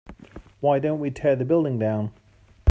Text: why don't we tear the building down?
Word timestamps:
why 0.61 0.79
don't 0.79 0.99
we 0.99 1.11
tear 1.11 1.35
the 1.35 1.45
building 1.45 1.77
down? 1.77 2.11